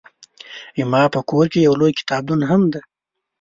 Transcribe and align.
زما 0.79 1.03
په 1.13 1.19
کور 1.29 1.45
کې 1.51 1.59
يو 1.67 1.73
لوی 1.79 1.91
کتابتون 1.99 2.41
هم 2.49 2.61
دی 2.71 2.81